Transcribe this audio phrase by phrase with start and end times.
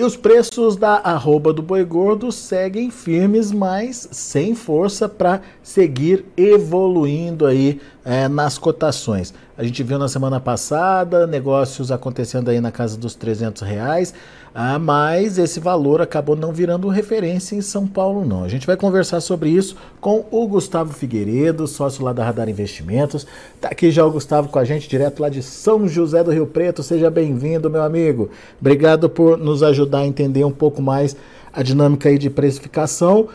[0.00, 6.24] E os preços da arroba do boi gordo seguem firmes, mas sem força para seguir
[6.38, 9.32] evoluindo aí é, nas cotações.
[9.56, 14.14] A gente viu na semana passada negócios acontecendo aí na casa dos 300 reais,
[14.54, 18.42] ah, mas esse valor acabou não virando referência em São Paulo não.
[18.42, 23.26] A gente vai conversar sobre isso com o Gustavo Figueiredo, sócio lá da Radar Investimentos.
[23.60, 26.46] Tá aqui já o Gustavo com a gente, direto lá de São José do Rio
[26.46, 26.82] Preto.
[26.82, 28.30] Seja bem-vindo, meu amigo.
[28.60, 31.14] Obrigado por nos ajudar a entender um pouco mais
[31.52, 33.28] a dinâmica aí de precificação.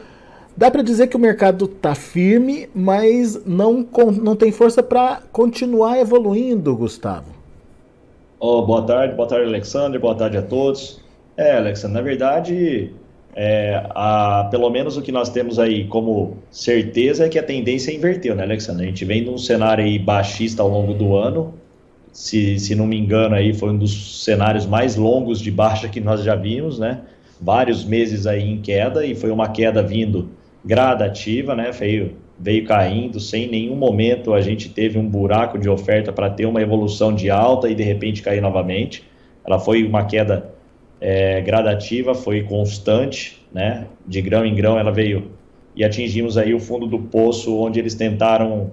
[0.58, 3.86] Dá para dizer que o mercado está firme, mas não,
[4.22, 7.36] não tem força para continuar evoluindo, Gustavo.
[8.40, 11.02] Oh, boa tarde, boa tarde, Alexandre, boa tarde a todos.
[11.36, 12.90] É, Alexandre, na verdade,
[13.36, 17.94] é, a, pelo menos o que nós temos aí como certeza é que a tendência
[17.94, 18.86] inverteu, né, Alexandre?
[18.86, 21.54] A gente vem num cenário aí baixista ao longo do ano,
[22.14, 26.00] se, se não me engano aí foi um dos cenários mais longos de baixa que
[26.00, 27.02] nós já vimos, né?
[27.42, 30.30] Vários meses aí em queda e foi uma queda vindo
[30.66, 31.72] gradativa, né?
[31.72, 36.46] Veio, veio caindo, sem nenhum momento a gente teve um buraco de oferta para ter
[36.46, 39.04] uma evolução de alta e de repente cair novamente.
[39.46, 40.52] Ela foi uma queda
[41.00, 43.86] é, gradativa, foi constante, né?
[44.06, 45.32] De grão em grão ela veio
[45.76, 48.72] e atingimos aí o fundo do poço onde eles tentaram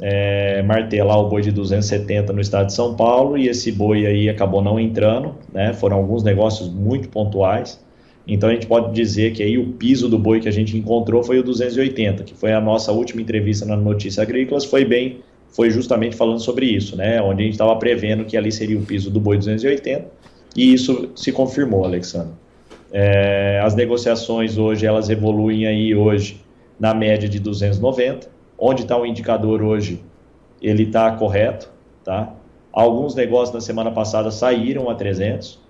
[0.00, 4.28] é, martelar o boi de 270 no estado de São Paulo e esse boi aí
[4.28, 5.72] acabou não entrando, né?
[5.72, 7.83] Foram alguns negócios muito pontuais.
[8.26, 11.22] Então a gente pode dizer que aí o piso do boi que a gente encontrou
[11.22, 15.18] foi o 280, que foi a nossa última entrevista na Notícia Agrícolas, foi bem,
[15.48, 17.20] foi justamente falando sobre isso, né?
[17.20, 20.06] Onde a gente estava prevendo que ali seria o piso do boi 280
[20.56, 22.32] e isso se confirmou, Alexandre.
[22.92, 26.40] É, as negociações hoje elas evoluem aí hoje
[26.78, 30.02] na média de 290, onde está o indicador hoje,
[30.62, 31.70] ele está correto,
[32.04, 32.32] tá?
[32.72, 35.60] Alguns negócios na semana passada saíram a 300,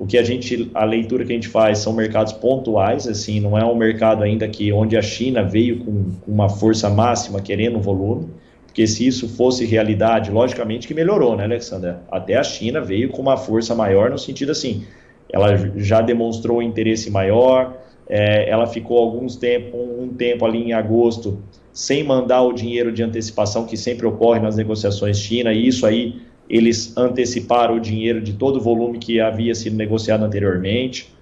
[0.00, 3.56] o que a gente, a leitura que a gente faz são mercados pontuais, assim, não
[3.56, 7.78] é um mercado ainda que onde a China veio com, com uma força máxima querendo
[7.78, 8.26] volume,
[8.64, 11.96] porque se isso fosse realidade, logicamente que melhorou, né, Alexandre?
[12.10, 14.84] Até a China veio com uma força maior no sentido assim,
[15.30, 17.76] ela já demonstrou interesse maior,
[18.08, 21.42] é, ela ficou alguns tempo, um tempo ali em agosto
[21.74, 26.22] sem mandar o dinheiro de antecipação que sempre ocorre nas negociações China, e isso aí
[26.50, 31.14] eles anteciparam o dinheiro de todo o volume que havia sido negociado anteriormente,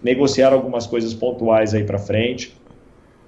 [0.00, 2.56] negociaram algumas coisas pontuais aí para frente.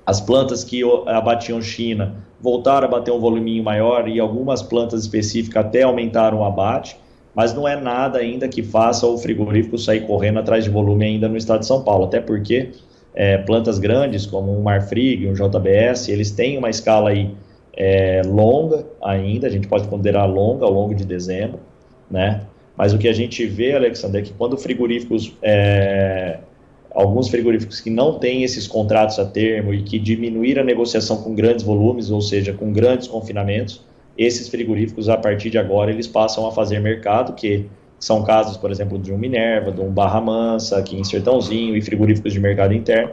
[0.06, 5.66] As plantas que abatiam China voltaram a bater um voluminho maior e algumas plantas específicas
[5.66, 6.97] até aumentaram o abate,
[7.34, 11.28] mas não é nada ainda que faça o frigorífico sair correndo atrás de volume ainda
[11.28, 12.71] no estado de São Paulo, até porque
[13.12, 17.34] é, plantas grandes como um Marfrig, um JBS, eles têm uma escala aí
[17.76, 21.61] é, longa ainda, a gente pode considerar longa ao longo de dezembro,
[22.11, 22.43] né?
[22.76, 26.38] Mas o que a gente vê, Alexandre, é que quando frigoríficos, é,
[26.90, 31.34] alguns frigoríficos que não têm esses contratos a termo e que diminuíram a negociação com
[31.34, 33.84] grandes volumes, ou seja, com grandes confinamentos,
[34.17, 37.67] esses frigoríficos, a partir de agora, eles passam a fazer mercado, que
[37.99, 41.82] são casos, por exemplo, de um Minerva, de um Barra Mansa, aqui em Sertãozinho, e
[41.82, 43.12] frigoríficos de mercado interno,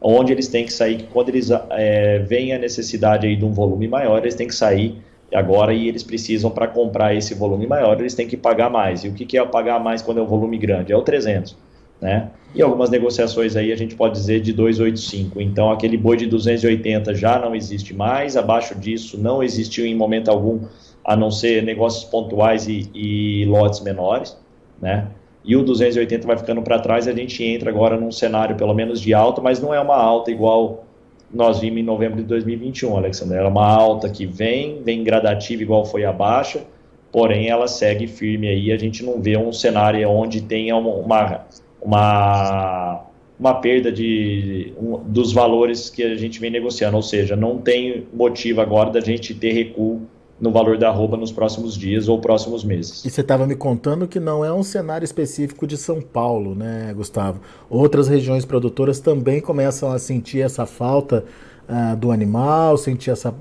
[0.00, 3.88] onde eles têm que sair, quando eles é, veem a necessidade aí de um volume
[3.88, 5.02] maior, eles têm que sair
[5.34, 9.04] agora e eles precisam, para comprar esse volume maior, eles têm que pagar mais.
[9.04, 10.92] E o que, que é pagar mais quando é um volume grande?
[10.92, 11.56] É o 300,
[12.00, 12.30] né?
[12.54, 15.40] E algumas negociações aí a gente pode dizer de 285.
[15.40, 20.30] Então, aquele boi de 280 já não existe mais, abaixo disso não existiu em momento
[20.30, 20.60] algum
[21.04, 24.36] a não ser negócios pontuais e, e lotes menores,
[24.80, 25.06] né?
[25.46, 29.00] E o 280 vai ficando para trás, a gente entra agora num cenário pelo menos
[29.00, 30.84] de alta, mas não é uma alta igual
[31.32, 33.38] nós vimos em novembro de 2021, Alexandre.
[33.38, 36.64] É uma alta que vem, vem gradativa igual foi a baixa,
[37.12, 41.46] porém ela segue firme aí, a gente não vê um cenário onde tenha uma,
[41.80, 43.04] uma,
[43.38, 48.06] uma perda de, um, dos valores que a gente vem negociando, ou seja, não tem
[48.12, 50.02] motivo agora da gente ter recuo
[50.40, 53.04] no valor da arroba nos próximos dias ou próximos meses.
[53.04, 56.92] E você estava me contando que não é um cenário específico de São Paulo, né,
[56.94, 57.40] Gustavo?
[57.70, 61.24] Outras regiões produtoras também começam a sentir essa falta
[61.68, 63.34] uh, do animal, sentir essa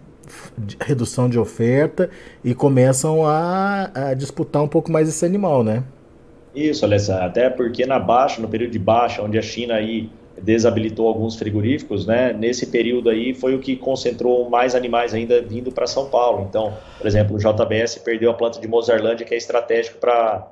[0.79, 2.09] redução de oferta
[2.43, 5.83] e começam a, a, disputar um pouco mais esse animal, né?
[6.55, 10.09] Isso, Alessandro, até porque na baixa, no período de baixa, onde a China aí
[10.41, 12.33] desabilitou alguns frigoríficos, né?
[12.33, 16.45] Nesse período aí foi o que concentrou mais animais ainda vindo para São Paulo.
[16.49, 20.51] Então, por exemplo, o JBS perdeu a planta de Mozarlândia, que é estratégico para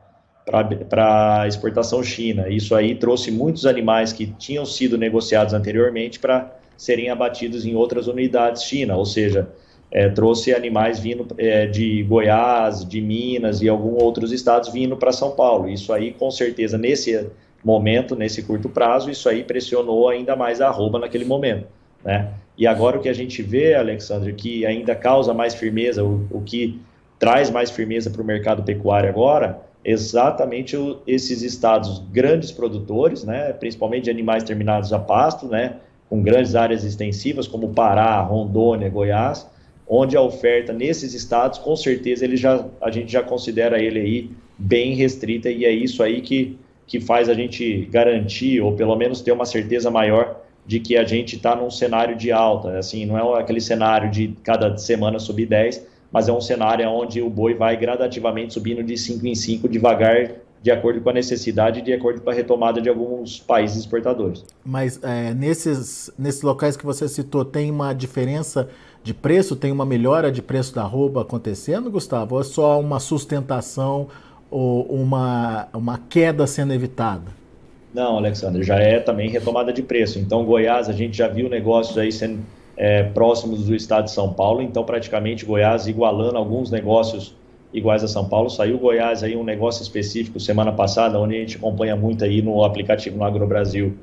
[0.89, 2.50] para exportação China.
[2.50, 8.07] Isso aí trouxe muitos animais que tinham sido negociados anteriormente para serem abatidos em outras
[8.07, 9.47] unidades China, ou seja,
[9.89, 15.12] é, trouxe animais vindo é, de Goiás, de Minas e alguns outros estados vindo para
[15.12, 15.69] São Paulo.
[15.69, 17.29] Isso aí, com certeza, nesse
[17.63, 21.68] momento, nesse curto prazo, isso aí pressionou ainda mais a arroba naquele momento,
[22.04, 22.33] né?
[22.57, 26.42] E agora o que a gente vê, Alexandre, que ainda causa mais firmeza, o, o
[26.42, 26.80] que
[27.18, 33.54] traz mais firmeza para o mercado pecuário agora, exatamente o, esses estados grandes produtores, né,
[33.54, 35.77] principalmente de animais terminados a pasto, né,
[36.10, 39.50] com grandes áreas extensivas como Pará, Rondônia, Goiás,
[39.88, 44.31] onde a oferta nesses estados, com certeza ele já, a gente já considera ele aí
[44.57, 49.21] bem restrita e é isso aí que que faz a gente garantir, ou pelo menos
[49.21, 52.77] ter uma certeza maior de que a gente está num cenário de alta.
[52.77, 57.21] Assim, não é aquele cenário de cada semana subir 10, mas é um cenário onde
[57.21, 60.31] o boi vai gradativamente subindo de 5 em 5 devagar,
[60.62, 64.45] de acordo com a necessidade, de acordo com a retomada de alguns países exportadores.
[64.63, 68.69] Mas é, nesses, nesses locais que você citou, tem uma diferença
[69.03, 69.57] de preço?
[69.57, 72.36] Tem uma melhora de preço da roupa acontecendo, Gustavo?
[72.36, 74.07] Ou é só uma sustentação
[74.53, 77.31] ou uma, uma queda sendo evitada?
[77.91, 80.19] Não, Alexandre, já é também retomada de preço.
[80.19, 82.39] Então, Goiás, a gente já viu negócios aí sendo
[82.77, 87.35] é, próximos do estado de São Paulo, então praticamente Goiás igualando alguns negócios
[87.73, 88.50] iguais a São Paulo.
[88.50, 92.63] Saiu Goiás aí um negócio específico semana passada, onde a gente acompanha muito aí no
[92.63, 93.94] aplicativo no AgroBrasil,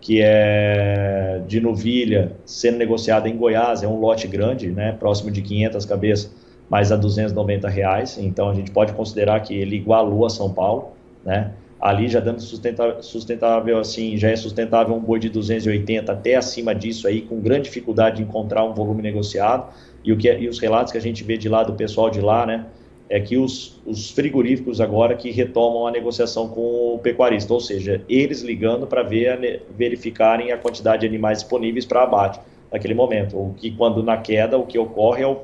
[0.00, 5.42] que é de novilha sendo negociado em Goiás, é um lote grande, né, próximo de
[5.42, 8.18] 500 cabeças mas a 290 reais.
[8.18, 10.90] Então a gente pode considerar que ele igualou a São Paulo,
[11.24, 11.52] né?
[11.80, 16.74] Ali já dando sustentável, sustentável assim, já é sustentável um boi de 280 até acima
[16.74, 19.72] disso aí, com grande dificuldade de encontrar um volume negociado.
[20.04, 22.10] E, o que, é, e os relatos que a gente vê de lá do pessoal
[22.10, 22.66] de lá, né?
[23.08, 28.02] É que os, os frigoríficos agora que retomam a negociação com o pecuarista, ou seja,
[28.08, 33.36] eles ligando para ver, verificarem a quantidade de animais disponíveis para abate naquele momento.
[33.36, 35.36] O que quando na queda o que ocorre é o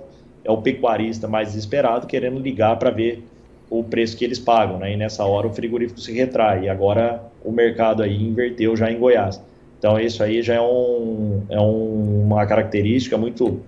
[0.45, 3.25] é o pecuarista mais desesperado querendo ligar para ver
[3.71, 4.93] o preço que eles pagam, né?
[4.93, 6.65] E nessa hora o frigorífico se retrai.
[6.65, 9.43] E agora o mercado aí inverteu já em Goiás.
[9.79, 13.61] Então isso aí já é, um, é um, uma característica muito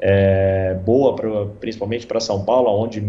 [0.00, 3.02] é, boa, pra, principalmente para São Paulo, onde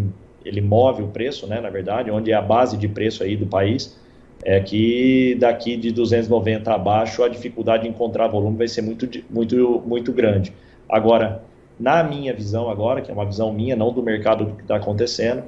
[0.44, 1.60] ele move o preço, né?
[1.60, 3.98] Na verdade, onde é a base de preço aí do país.
[4.44, 9.82] É que daqui de 290 abaixo a dificuldade de encontrar volume vai ser muito, muito,
[9.86, 10.54] muito grande.
[10.88, 11.42] Agora,
[11.80, 15.44] na minha visão agora, que é uma visão minha, não do mercado que está acontecendo,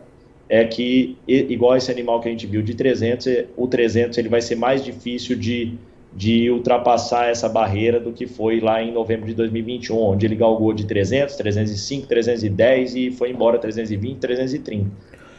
[0.49, 4.41] é que, igual esse animal que a gente viu de 300, o 300 ele vai
[4.41, 5.73] ser mais difícil de,
[6.13, 10.73] de ultrapassar essa barreira do que foi lá em novembro de 2021, onde ele galgou
[10.73, 14.89] de 300, 305, 310 e foi embora 320, 330.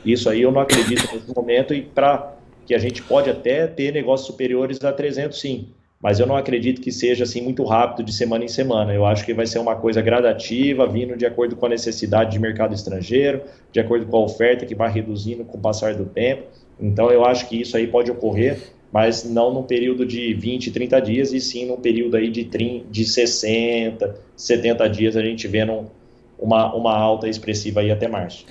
[0.05, 2.35] Isso aí eu não acredito nesse momento e para
[2.67, 5.69] que a gente pode até ter negócios superiores a 300 sim,
[6.01, 8.95] mas eu não acredito que seja assim muito rápido de semana em semana.
[8.95, 12.39] Eu acho que vai ser uma coisa gradativa, vindo de acordo com a necessidade de
[12.39, 16.45] mercado estrangeiro, de acordo com a oferta que vai reduzindo com o passar do tempo.
[16.81, 18.59] Então eu acho que isso aí pode ocorrer,
[18.93, 22.87] mas não num período de 20, 30 dias, e sim num período aí de, 30,
[22.89, 25.91] de 60, 70 dias a gente vendo
[26.39, 28.47] uma, uma alta expressiva aí até março.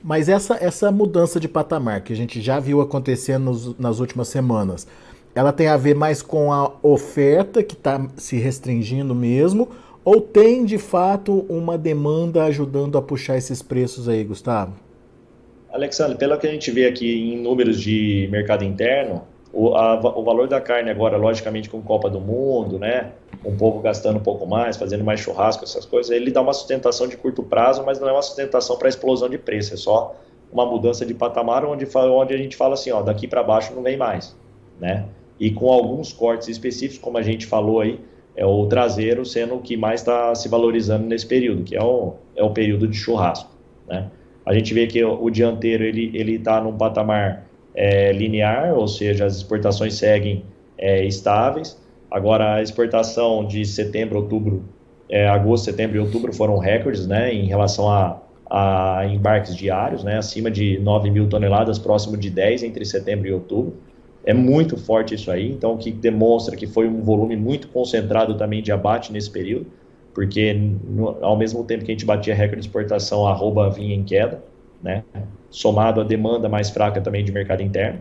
[0.00, 4.86] Mas essa, essa mudança de patamar que a gente já viu acontecendo nas últimas semanas,
[5.34, 9.68] ela tem a ver mais com a oferta que está se restringindo mesmo,
[10.04, 14.74] ou tem de fato uma demanda ajudando a puxar esses preços aí, Gustavo?
[15.72, 19.22] Alexandre, pelo que a gente vê aqui em números de mercado interno,
[19.52, 23.12] o, a, o valor da carne agora, logicamente, com Copa do Mundo, né?
[23.44, 27.08] Um povo gastando um pouco mais, fazendo mais churrasco, essas coisas, ele dá uma sustentação
[27.08, 30.14] de curto prazo, mas não é uma sustentação para explosão de preço, é só
[30.52, 33.82] uma mudança de patamar onde, onde a gente fala assim, ó, daqui para baixo não
[33.82, 34.36] vem mais,
[34.80, 35.06] né?
[35.38, 37.98] E com alguns cortes específicos, como a gente falou aí,
[38.36, 42.14] é o traseiro sendo o que mais está se valorizando nesse período, que é o,
[42.34, 43.50] é o período de churrasco,
[43.86, 44.10] né?
[44.46, 49.24] A gente vê que o, o dianteiro ele está num patamar é, linear, ou seja,
[49.24, 50.44] as exportações seguem
[50.76, 51.80] é, estáveis.
[52.10, 54.64] Agora, a exportação de setembro, outubro,
[55.08, 60.18] é, agosto, setembro e outubro foram recordes né, em relação a, a embarques diários, né,
[60.18, 63.74] acima de 9 mil toneladas, próximo de 10 entre setembro e outubro.
[64.26, 68.34] É muito forte isso aí, então o que demonstra que foi um volume muito concentrado
[68.36, 69.66] também de abate nesse período,
[70.14, 73.94] porque no, ao mesmo tempo que a gente batia recorde de exportação, a arroba vinha
[73.94, 74.42] em queda
[74.84, 75.02] né?
[75.50, 78.00] somado à demanda mais fraca também de mercado interno.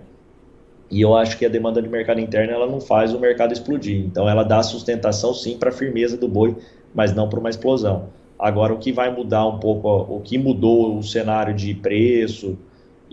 [0.91, 4.05] E eu acho que a demanda de mercado interno ela não faz o mercado explodir.
[4.05, 6.55] Então ela dá sustentação sim para a firmeza do boi,
[6.93, 8.09] mas não para uma explosão.
[8.37, 12.57] Agora o que vai mudar um pouco, o que mudou o cenário de preço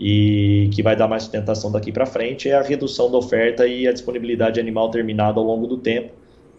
[0.03, 3.87] e que vai dar mais sustentação daqui para frente é a redução da oferta e
[3.87, 6.09] a disponibilidade de animal terminado ao longo do tempo,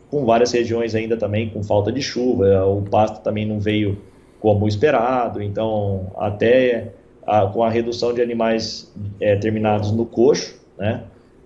[0.09, 3.99] com várias regiões ainda também com falta de chuva, o pasto também não veio
[4.39, 6.93] como esperado, então até
[7.27, 11.03] a, com a redução de animais é, terminados no coxo, né,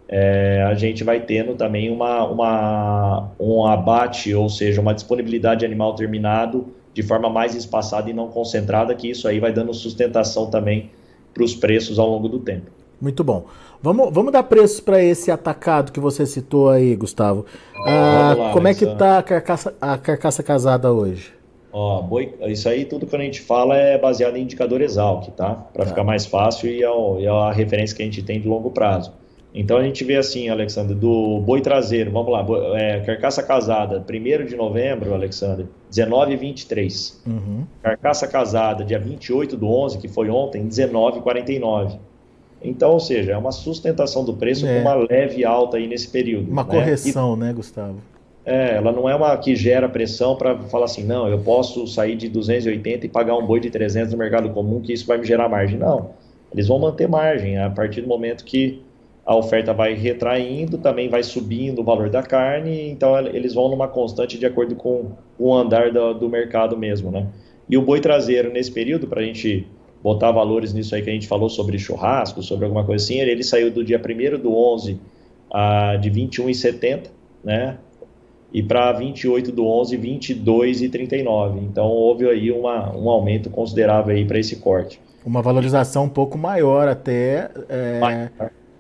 [0.07, 5.67] é, a gente vai tendo também uma, uma, um abate, ou seja, uma disponibilidade de
[5.67, 10.50] animal terminado de forma mais espaçada e não concentrada, que isso aí vai dando sustentação
[10.50, 10.91] também
[11.37, 12.71] para os preços ao longo do tempo.
[12.99, 13.45] Muito bom.
[13.83, 17.45] Vamos, vamos dar preços para esse atacado que você citou aí, Gustavo.
[17.87, 21.31] Ah, lá, como é que está a carcaça, a carcaça casada hoje?
[21.71, 25.50] Ó, boi, isso aí tudo que a gente fala é baseado em indicador Exalc, tá?
[25.75, 25.90] Para tá.
[25.90, 29.12] ficar mais fácil e, ao, e a referência que a gente tem de longo prazo.
[29.59, 32.47] Então a gente vê assim, Alexandre, do boi traseiro, vamos lá,
[32.79, 37.15] é, carcaça casada, 1 de novembro, Alexandre, 19,23.
[37.27, 37.65] Uhum.
[37.83, 41.99] Carcaça casada, dia 28 do 11, que foi ontem, 19,49.
[42.63, 44.75] Então, ou seja, é uma sustentação do preço é.
[44.75, 46.51] com uma leve alta aí nesse período.
[46.51, 46.71] Uma né?
[46.71, 47.97] correção, e, né, Gustavo?
[48.45, 52.15] É, ela não é uma que gera pressão para falar assim, não, eu posso sair
[52.15, 55.25] de 280 e pagar um boi de 300 no mercado comum, que isso vai me
[55.25, 55.79] gerar margem.
[55.79, 56.11] Não,
[56.53, 58.85] eles vão manter margem a partir do momento que
[59.26, 63.88] a oferta vai retraindo, também vai subindo o valor da carne, então eles vão numa
[63.88, 67.26] constante de acordo com o andar do, do mercado mesmo, né?
[67.68, 69.66] E o boi traseiro nesse período, para a gente
[70.00, 73.33] botar valores nisso aí que a gente falou sobre churrasco, sobre alguma coisa assim, ele,
[73.33, 75.00] ele saiu do dia 1 do 11
[75.52, 77.09] a, de 21,70,
[77.42, 77.78] né?
[78.52, 81.61] e para 28 do 11, 22 e 39.
[81.61, 85.00] Então houve aí uma, um aumento considerável aí para esse corte.
[85.25, 88.30] Uma valorização um pouco maior até é...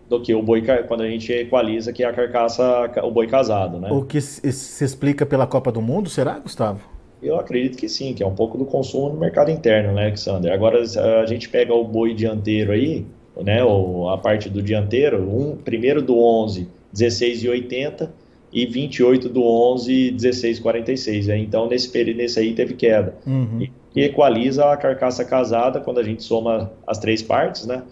[0.08, 3.78] do que o boi quando a gente equaliza que é a carcaça o boi casado,
[3.78, 3.90] né?
[3.90, 6.80] O que se explica pela Copa do Mundo, será, Gustavo?
[7.22, 10.52] Eu acredito que sim, que é um pouco do consumo no mercado interno, né, Alexander?
[10.52, 13.04] Agora a gente pega o boi dianteiro aí,
[13.42, 18.08] né, ou a parte do dianteiro, um primeiro do 11, 16,80
[18.52, 21.26] e 28 do 11, 16,46.
[21.26, 21.38] Né?
[21.38, 23.14] Então, nesse período, nesse aí teve queda.
[23.26, 23.60] Uhum.
[23.60, 27.82] E, e equaliza a carcaça casada, quando a gente soma as três partes, né?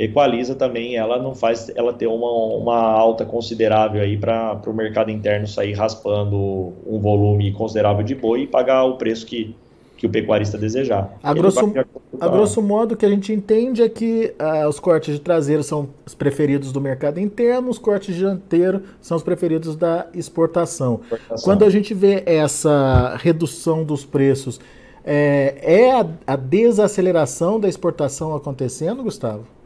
[0.00, 5.10] Equaliza também, ela não faz ela ter uma, uma alta considerável aí para o mercado
[5.10, 9.56] interno sair raspando um volume considerável de boi e pagar o preço que,
[9.96, 11.18] que o pecuarista desejar.
[11.20, 11.72] A grosso,
[12.20, 15.64] a grosso modo, o que a gente entende é que uh, os cortes de traseiro
[15.64, 21.00] são os preferidos do mercado interno, os cortes de dianteiro são os preferidos da exportação.
[21.02, 21.44] exportação.
[21.44, 24.60] Quando a gente vê essa redução dos preços,
[25.04, 29.57] é, é a, a desaceleração da exportação acontecendo, Gustavo?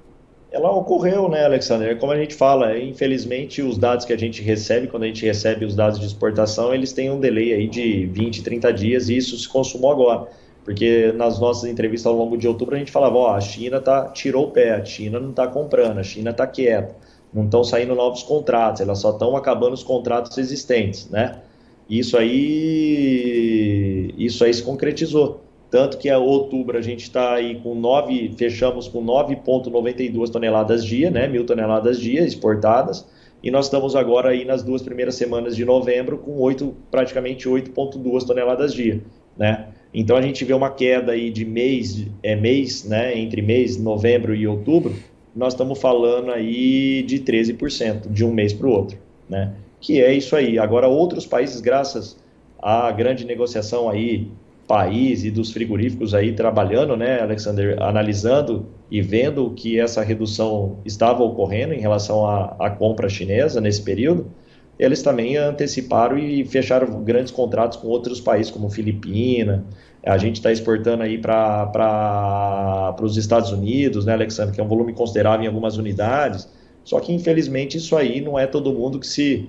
[0.53, 1.99] Ela ocorreu, né, Alexander?
[1.99, 5.65] Como a gente fala, infelizmente os dados que a gente recebe, quando a gente recebe
[5.65, 9.37] os dados de exportação, eles têm um delay aí de 20, 30 dias e isso
[9.39, 10.29] se consumou agora.
[10.63, 14.11] Porque nas nossas entrevistas ao longo de outubro a gente falava, ó, a China tá,
[14.11, 16.95] tirou o pé, a China não está comprando, a China está quieta,
[17.33, 21.41] não estão saindo novos contratos, elas só estão acabando os contratos existentes, né?
[21.89, 25.41] Isso aí, isso aí se concretizou.
[25.73, 31.11] Tanto que a outubro a gente está aí com 9, fechamos com 9,92 toneladas dia,
[31.11, 33.09] né, mil toneladas dia exportadas,
[33.43, 38.27] e nós estamos agora aí nas duas primeiras semanas de novembro com 8, praticamente 8,2
[38.27, 39.01] toneladas dia,
[39.35, 39.69] né.
[39.95, 44.35] Então a gente vê uma queda aí de mês, é mês, né, entre mês, novembro
[44.35, 44.95] e outubro,
[45.35, 50.13] nós estamos falando aí de 13% de um mês para o outro, né, que é
[50.13, 50.59] isso aí.
[50.59, 52.23] Agora outros países, graças
[52.61, 54.29] à grande negociação aí
[54.67, 61.23] país e dos frigoríficos aí trabalhando, né, Alexander, analisando e vendo que essa redução estava
[61.23, 64.31] ocorrendo em relação à, à compra chinesa nesse período,
[64.79, 69.65] eles também anteciparam e fecharam grandes contratos com outros países, como Filipina.
[70.05, 74.93] A gente está exportando aí para os Estados Unidos, né, Alexandre, que é um volume
[74.93, 76.49] considerável em algumas unidades.
[76.85, 79.49] Só que, infelizmente, isso aí não é todo mundo que se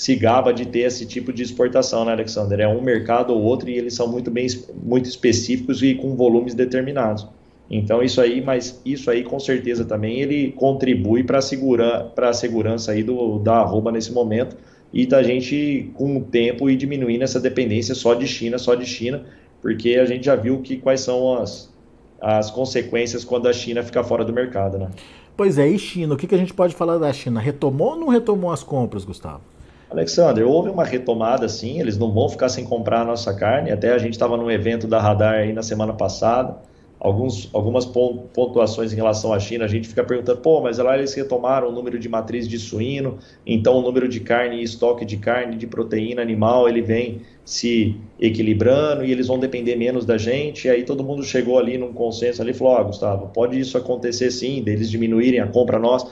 [0.00, 2.58] se gaba de ter esse tipo de exportação, né, Alexander?
[2.58, 4.46] É um mercado ou outro e eles são muito bem
[4.82, 7.26] muito específicos e com volumes determinados.
[7.70, 13.02] Então isso aí, mas isso aí com certeza também ele contribui para a segurança aí
[13.02, 14.56] do da arroba nesse momento
[14.90, 18.86] e da gente com o tempo ir diminuindo essa dependência só de China, só de
[18.86, 19.26] China,
[19.60, 21.70] porque a gente já viu que quais são as
[22.18, 24.88] as consequências quando a China fica fora do mercado, né?
[25.36, 27.38] Pois é, e China, o que, que a gente pode falar da China?
[27.38, 29.42] Retomou ou não retomou as compras, Gustavo?
[29.90, 33.72] Alexander, houve uma retomada sim, eles não vão ficar sem comprar a nossa carne.
[33.72, 36.56] Até a gente estava num evento da Radar aí na semana passada.
[37.00, 41.14] Alguns, algumas pontuações em relação à China, a gente fica perguntando, pô, mas lá eles
[41.14, 45.16] retomaram o número de matriz de suíno, então o número de carne e estoque de
[45.16, 50.68] carne, de proteína animal, ele vem se equilibrando e eles vão depender menos da gente.
[50.68, 53.58] E aí todo mundo chegou ali num consenso ali e falou, ó, oh, Gustavo, pode
[53.58, 56.06] isso acontecer sim, deles diminuírem a compra nossa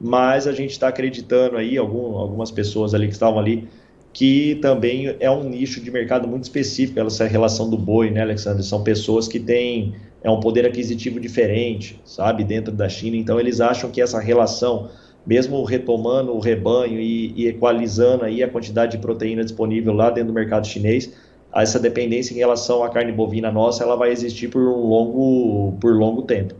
[0.00, 3.68] mas a gente está acreditando aí, algum, algumas pessoas ali que estavam ali,
[4.12, 8.62] que também é um nicho de mercado muito específico, essa relação do boi, né, Alexandre?
[8.62, 13.60] São pessoas que têm é um poder aquisitivo diferente, sabe, dentro da China, então eles
[13.60, 14.88] acham que essa relação,
[15.26, 20.28] mesmo retomando o rebanho e, e equalizando aí a quantidade de proteína disponível lá dentro
[20.28, 21.12] do mercado chinês,
[21.54, 25.94] essa dependência em relação à carne bovina nossa, ela vai existir por um longo, por
[25.94, 26.54] longo tempo.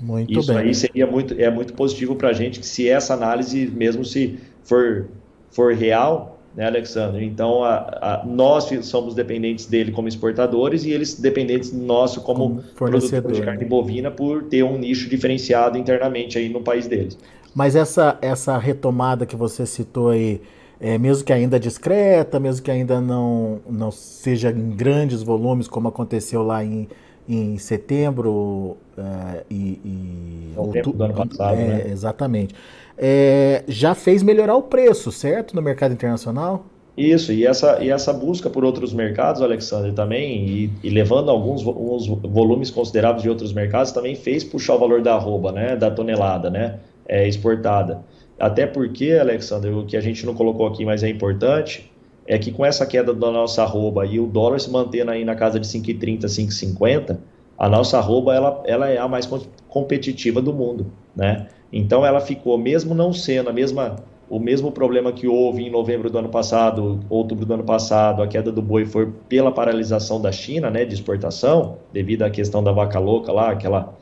[0.00, 0.58] Muito Isso bem.
[0.58, 4.38] aí seria muito, é muito positivo para a gente, que se essa análise, mesmo se
[4.62, 5.08] for,
[5.50, 7.24] for real, né, Alexandre?
[7.24, 12.62] Então, a, a, nós somos dependentes dele como exportadores e eles dependentes nosso como, como
[12.74, 17.18] produtores de carne bovina por ter um nicho diferenciado internamente aí no país deles.
[17.54, 20.40] Mas essa, essa retomada que você citou aí,
[20.80, 25.88] é, mesmo que ainda discreta, mesmo que ainda não, não seja em grandes volumes, como
[25.88, 26.88] aconteceu lá em
[27.28, 31.86] em setembro uh, e, e é outubro do ano passado, é, né?
[31.90, 32.54] Exatamente.
[32.96, 36.64] É, já fez melhorar o preço, certo, no mercado internacional?
[36.96, 41.62] Isso, e essa, e essa busca por outros mercados, Alexandre, também, e, e levando alguns
[41.62, 46.50] volumes consideráveis de outros mercados, também fez puxar o valor da arroba, né, da tonelada,
[46.50, 48.02] né, é, exportada.
[48.36, 51.88] Até porque, Alexandre, o que a gente não colocou aqui, mas é importante,
[52.28, 55.34] é que com essa queda da nossa arroba e o dólar se mantendo aí na
[55.34, 57.16] casa de 5,30, 5,50,
[57.56, 59.26] a nossa arroba ela, ela é a mais
[59.66, 61.48] competitiva do mundo, né?
[61.72, 63.96] Então ela ficou, mesmo não sendo a mesma,
[64.28, 68.28] o mesmo problema que houve em novembro do ano passado, outubro do ano passado, a
[68.28, 72.72] queda do boi foi pela paralisação da China, né, de exportação, devido à questão da
[72.72, 73.94] vaca louca lá, aquela,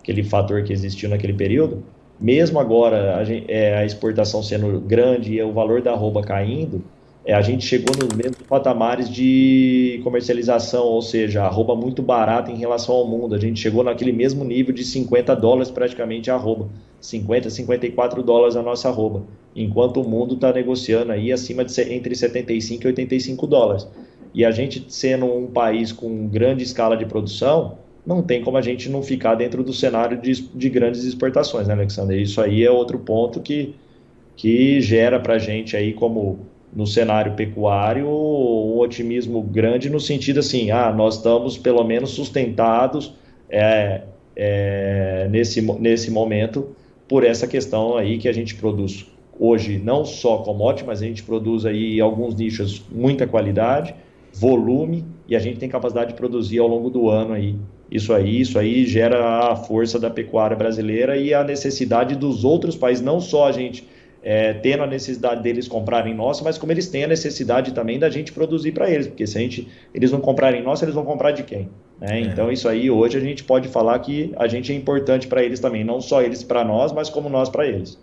[0.00, 1.84] aquele fator que existiu naquele período.
[2.20, 6.82] Mesmo agora a, é, a exportação sendo grande e o valor da arroba caindo,
[7.28, 12.56] é, a gente chegou nos mesmos patamares de comercialização, ou seja, arroba muito barata em
[12.56, 13.34] relação ao mundo.
[13.34, 16.70] A gente chegou naquele mesmo nível de 50 dólares praticamente a arroba.
[17.02, 19.24] 50, 54 dólares a nossa arroba.
[19.54, 23.86] Enquanto o mundo está negociando aí acima de entre 75 e 85 dólares.
[24.32, 28.62] E a gente sendo um país com grande escala de produção, não tem como a
[28.62, 32.18] gente não ficar dentro do cenário de, de grandes exportações, né, Alexander?
[32.18, 33.74] Isso aí é outro ponto que,
[34.34, 36.38] que gera para a gente aí como
[36.72, 43.14] no cenário pecuário um otimismo grande no sentido assim, ah, nós estamos pelo menos sustentados
[43.48, 44.02] é,
[44.36, 46.68] é, nesse, nesse momento
[47.08, 49.06] por essa questão aí que a gente produz
[49.38, 53.94] hoje não só commodity, mas a gente produz aí alguns nichos muita qualidade,
[54.34, 57.54] volume e a gente tem capacidade de produzir ao longo do ano aí.
[57.90, 62.76] Isso aí, isso aí gera a força da pecuária brasileira e a necessidade dos outros
[62.76, 63.86] países, não só a gente
[64.22, 68.10] é, tendo a necessidade deles comprarem nosso, mas como eles têm a necessidade também da
[68.10, 71.32] gente produzir para eles, porque se a gente, eles não comprarem nosso, eles vão comprar
[71.32, 71.68] de quem?
[72.00, 72.20] Né?
[72.20, 72.20] É.
[72.20, 75.60] Então isso aí hoje a gente pode falar que a gente é importante para eles
[75.60, 77.98] também, não só eles para nós, mas como nós para eles.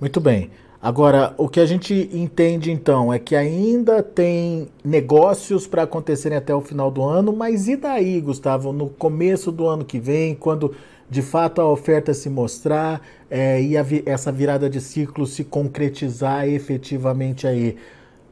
[0.00, 0.50] Muito bem.
[0.80, 6.54] Agora, o que a gente entende então é que ainda tem negócios para acontecerem até
[6.54, 10.72] o final do ano, mas e daí, Gustavo, no começo do ano que vem, quando
[11.10, 16.48] de fato a oferta se mostrar é, e a, essa virada de ciclo se concretizar
[16.48, 17.76] efetivamente aí?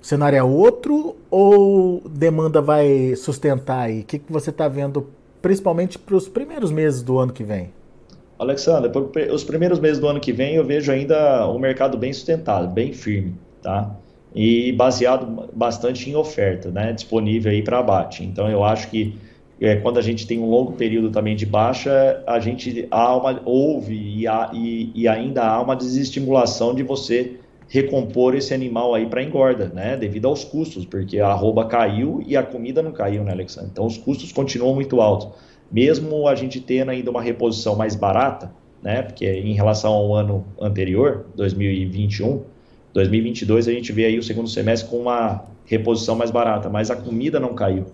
[0.01, 4.01] O cenário é outro ou demanda vai sustentar aí?
[4.01, 5.09] O que, que você está vendo
[5.43, 7.71] principalmente para os primeiros meses do ano que vem?
[8.39, 8.91] Alexandre,
[9.33, 12.93] os primeiros meses do ano que vem eu vejo ainda um mercado bem sustentado, bem
[12.93, 13.97] firme, tá?
[14.37, 18.23] e baseado bastante em oferta, né, disponível aí para abate.
[18.23, 19.17] Então eu acho que
[19.61, 23.41] é, quando a gente tem um longo período também de baixa, a gente há uma,
[23.45, 27.37] houve e, há, e, e ainda há uma desestimulação de você
[27.69, 29.97] recompor esse animal aí para engorda, né?
[29.97, 33.71] Devido aos custos, porque a arroba caiu e a comida não caiu, né, Alexandre?
[33.73, 35.29] Então os custos continuam muito altos.
[35.71, 39.03] Mesmo a gente tendo ainda uma reposição mais barata, né?
[39.03, 42.43] Porque em relação ao ano anterior, 2021,
[42.93, 46.97] 2022 a gente vê aí o segundo semestre com uma reposição mais barata, mas a
[46.97, 47.87] comida não caiu,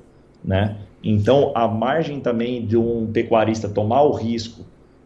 [0.45, 0.77] né?
[1.03, 4.65] Então, a margem também de um pecuarista tomar o risco,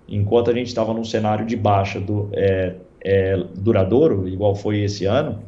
[0.09, 5.07] enquanto a gente estava num cenário de baixa do, é, é, duradouro, igual foi esse
[5.07, 5.39] ano,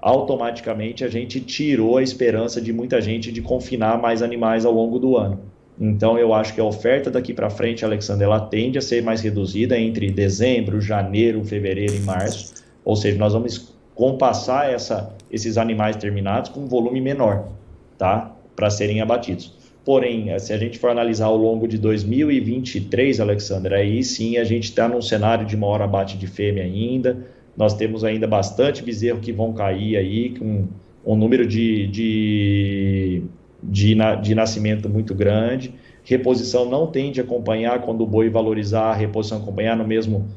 [0.00, 4.98] automaticamente a gente tirou a esperança de muita gente de confinar mais animais ao longo
[4.98, 5.40] do ano.
[5.78, 9.20] Então, eu acho que a oferta daqui para frente, Alexandre, ela tende a ser mais
[9.20, 12.54] reduzida entre dezembro, janeiro, fevereiro e março.
[12.84, 17.48] Ou seja, nós vamos compassar essa, esses animais terminados com um volume menor,
[17.96, 18.34] tá?
[18.54, 19.61] Para serem abatidos.
[19.84, 24.64] Porém, se a gente for analisar ao longo de 2023, Alexandre, aí sim a gente
[24.64, 27.26] está num cenário de maior abate de fêmea ainda.
[27.56, 30.68] Nós temos ainda bastante bezerro que vão cair aí, com
[31.04, 33.22] um número de, de,
[33.62, 35.74] de, de nascimento muito grande.
[36.04, 40.28] Reposição não tende a acompanhar quando o boi valorizar, a reposição acompanhar no mesmo,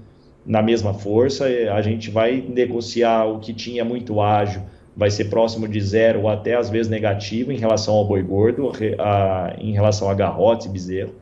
[0.43, 1.45] na mesma força.
[1.71, 4.63] A gente vai negociar o que tinha muito ágil
[4.95, 8.71] vai ser próximo de zero ou até às vezes negativo em relação ao boi gordo,
[8.99, 11.13] a, em relação a garrote e bezerro.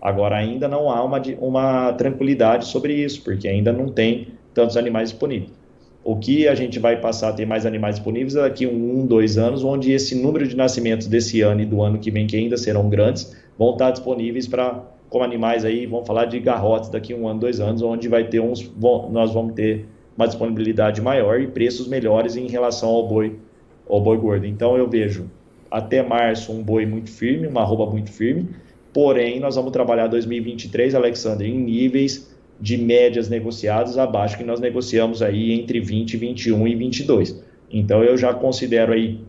[0.00, 5.10] Agora ainda não há uma, uma tranquilidade sobre isso, porque ainda não tem tantos animais
[5.10, 5.50] disponíveis.
[6.04, 9.36] O que a gente vai passar a ter mais animais disponíveis é daqui um, dois
[9.36, 12.56] anos, onde esse número de nascimentos desse ano e do ano que vem, que ainda
[12.56, 17.26] serão grandes, vão estar disponíveis para como animais aí, vamos falar de garrotes daqui um
[17.26, 18.70] ano, dois anos, onde vai ter uns,
[19.10, 19.86] nós vamos ter
[20.18, 23.38] uma disponibilidade maior e preços melhores em relação ao boi,
[23.88, 24.46] ao boi gordo.
[24.46, 25.30] Então eu vejo
[25.70, 28.48] até março um boi muito firme, uma arroba muito firme,
[28.92, 35.22] porém nós vamos trabalhar 2023, Alexandre, em níveis de médias negociadas abaixo que nós negociamos
[35.22, 37.40] aí entre 20, 21 e 22.
[37.70, 39.20] Então eu já considero aí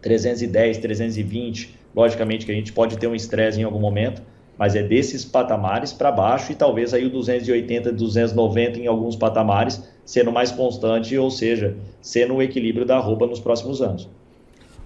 [0.00, 4.22] 310, 320, logicamente que a gente pode ter um estresse em algum momento,
[4.56, 9.82] mas é desses patamares para baixo e talvez aí o 280, 290 em alguns patamares,
[10.04, 14.08] sendo mais constante, ou seja, sendo o equilíbrio da arroba nos próximos anos.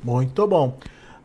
[0.02, 0.74] Muito bom.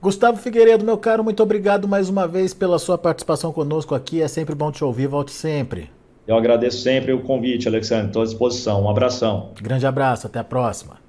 [0.02, 4.22] Gustavo Figueiredo, meu caro, muito obrigado mais uma vez pela sua participação conosco aqui.
[4.22, 5.90] É sempre bom te ouvir, volte sempre.
[6.28, 8.08] Eu agradeço sempre o convite, Alexandre.
[8.08, 8.84] Estou à disposição.
[8.84, 9.52] Um abração.
[9.62, 11.02] Grande abraço, até a próxima.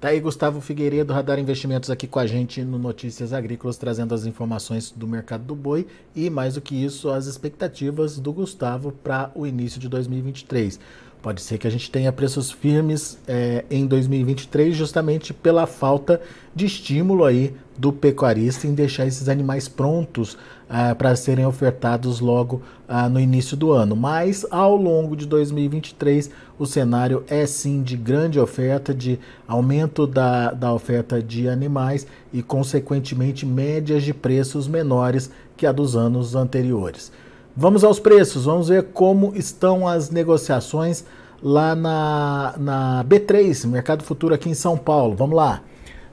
[0.00, 4.24] Tá aí Gustavo Figueiredo, Radar Investimentos, aqui com a gente no Notícias Agrícolas, trazendo as
[4.24, 9.30] informações do mercado do boi e, mais do que isso, as expectativas do Gustavo para
[9.34, 10.80] o início de 2023.
[11.22, 16.18] Pode ser que a gente tenha preços firmes é, em 2023, justamente pela falta
[16.54, 22.62] de estímulo aí do pecuarista em deixar esses animais prontos ah, para serem ofertados logo
[22.88, 23.94] ah, no início do ano.
[23.94, 30.52] Mas ao longo de 2023, o cenário é sim de grande oferta, de aumento da,
[30.52, 37.12] da oferta de animais e, consequentemente, médias de preços menores que a dos anos anteriores.
[37.56, 41.04] Vamos aos preços, vamos ver como estão as negociações
[41.42, 45.16] lá na, na B3, Mercado Futuro aqui em São Paulo.
[45.16, 45.60] Vamos lá.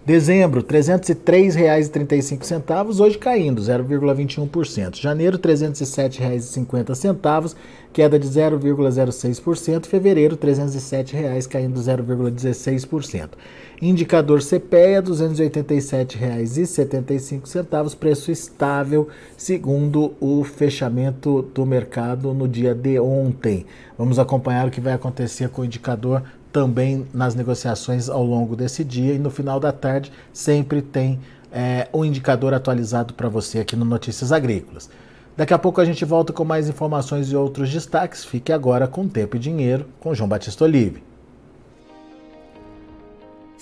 [0.03, 4.95] Dezembro, R$ 303,35, hoje caindo 0,21%.
[4.95, 7.55] Janeiro, R$ 307,50,
[7.91, 9.85] queda de 0,06%.
[9.85, 13.31] Fevereiro, R$ 307,00, caindo 0,16%.
[13.79, 23.67] Indicador CPEA, R$ 287,75, preço estável, segundo o fechamento do mercado no dia de ontem.
[23.95, 28.83] Vamos acompanhar o que vai acontecer com o indicador também nas negociações ao longo desse
[28.83, 31.19] dia e no final da tarde sempre tem
[31.51, 34.89] é, um indicador atualizado para você aqui no Notícias Agrícolas.
[35.35, 38.25] Daqui a pouco a gente volta com mais informações e outros destaques.
[38.25, 41.05] Fique agora com Tempo e Dinheiro com João Batista Olive.